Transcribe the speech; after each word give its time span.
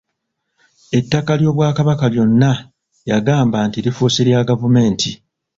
Ettaka 0.97 1.31
ly'Obwakabaka 1.39 2.05
lyonna 2.13 2.51
yagamba 3.09 3.57
nti 3.67 3.77
lifuuse 3.85 4.21
lya 4.27 4.47
gavumenti. 4.49 5.11